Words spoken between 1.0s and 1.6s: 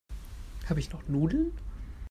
Nudeln?